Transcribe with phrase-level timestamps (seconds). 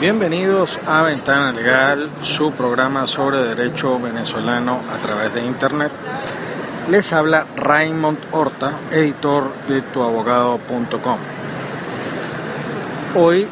[0.00, 5.90] Bienvenidos a Ventana Legal, su programa sobre derecho venezolano a través de Internet.
[6.88, 11.18] Les habla Raymond Horta, editor de tuabogado.com.
[13.16, 13.48] Hoy,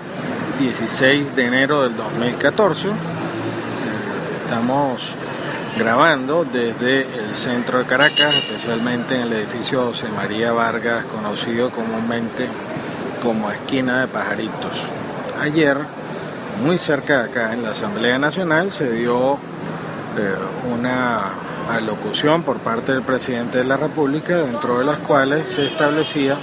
[0.61, 2.90] 16 de enero del 2014,
[4.44, 5.03] estamos
[5.76, 12.47] grabando desde el centro de Caracas, especialmente en el edificio José María Vargas, conocido comúnmente
[13.21, 14.78] como Esquina de Pajaritos.
[15.40, 15.76] Ayer,
[16.61, 20.34] muy cerca de acá, en la Asamblea Nacional, se dio eh,
[20.73, 21.33] una
[21.70, 26.37] alocución por parte del presidente de la República, dentro de las cuales se establecía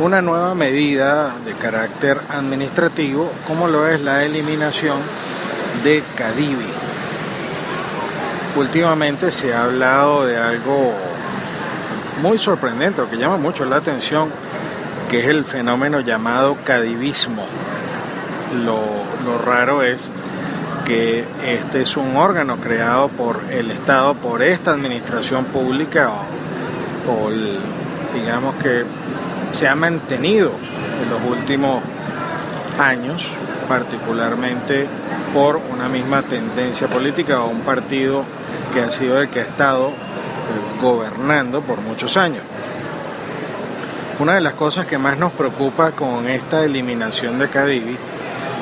[0.00, 4.98] una nueva medida de carácter administrativo, como lo es la eliminación
[5.84, 6.66] de Cadivi.
[8.56, 10.92] Últimamente se ha hablado de algo
[12.22, 14.30] muy sorprendente, que llama mucho la atención,
[15.10, 17.46] que es el fenómeno llamado cadivismo.
[18.64, 20.10] Lo, raro es
[20.86, 26.10] que este es un órgano creado por el Estado, por esta administración pública,
[27.06, 27.30] o,
[28.14, 28.84] digamos que
[29.52, 30.52] se ha mantenido
[31.02, 31.82] en los últimos
[32.78, 33.26] años,
[33.68, 34.86] particularmente
[35.34, 38.24] por una misma tendencia política o un partido
[38.72, 39.92] que ha sido el que ha estado eh,
[40.80, 42.42] gobernando por muchos años.
[44.18, 47.96] Una de las cosas que más nos preocupa con esta eliminación de Cadivi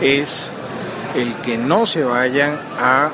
[0.00, 0.48] es
[1.14, 3.11] el que no se vayan a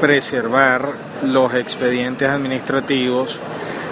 [0.00, 3.38] preservar los expedientes administrativos,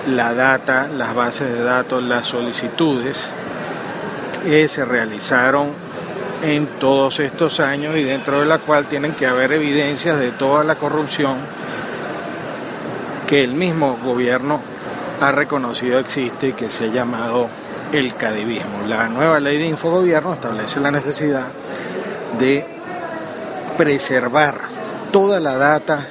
[0.08, 3.26] la data, las bases de datos, las solicitudes
[4.44, 5.70] que se realizaron
[6.42, 10.62] en todos estos años y dentro de la cual tienen que haber evidencias de toda
[10.64, 11.36] la corrupción
[13.26, 14.60] que el mismo gobierno
[15.20, 17.48] ha reconocido existe y que se ha llamado
[17.92, 18.86] el cadivismo.
[18.86, 21.46] La nueva ley de infogobierno establece la necesidad
[22.38, 22.64] de
[23.76, 24.54] preservar
[25.12, 26.06] toda la data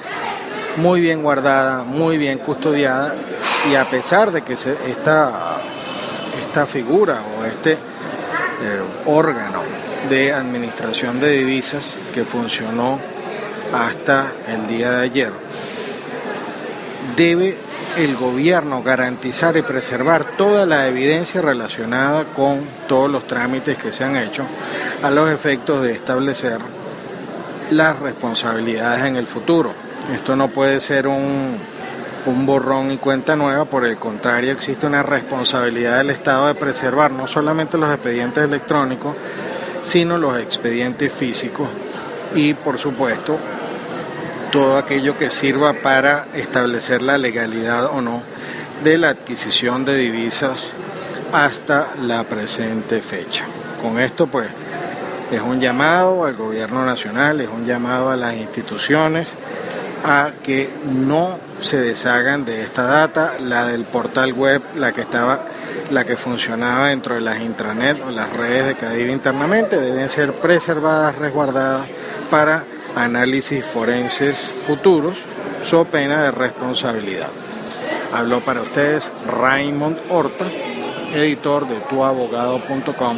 [0.78, 3.16] muy bien guardada, muy bien custodiada
[3.70, 5.58] y a pesar de que esta,
[6.46, 7.78] esta figura o este eh,
[9.06, 9.64] órgano
[10.10, 13.00] de administración de divisas que funcionó
[13.74, 15.32] hasta el día de ayer,
[17.16, 17.58] debe
[17.98, 24.04] el gobierno garantizar y preservar toda la evidencia relacionada con todos los trámites que se
[24.04, 24.44] han hecho
[25.02, 26.60] a los efectos de establecer
[27.72, 29.72] las responsabilidades en el futuro.
[30.14, 31.58] Esto no puede ser un,
[32.26, 37.12] un borrón y cuenta nueva, por el contrario existe una responsabilidad del Estado de preservar
[37.12, 39.16] no solamente los expedientes electrónicos,
[39.86, 41.68] sino los expedientes físicos
[42.34, 43.38] y por supuesto
[44.52, 48.22] todo aquello que sirva para establecer la legalidad o no
[48.84, 50.68] de la adquisición de divisas
[51.32, 53.46] hasta la presente fecha.
[53.82, 54.48] Con esto pues
[55.32, 59.34] es un llamado al gobierno nacional, es un llamado a las instituciones
[60.06, 65.42] a que no se deshagan de esta data, la del portal web, la que estaba,
[65.90, 70.34] la que funcionaba dentro de las intranet o las redes de Cadiv internamente, deben ser
[70.34, 71.90] preservadas, resguardadas
[72.30, 72.64] para
[72.96, 75.18] análisis forenses futuros,
[75.64, 77.30] so pena de responsabilidad.
[78.14, 80.46] Habló para ustedes Raymond Horta,
[81.14, 83.18] editor de tuabogado.com.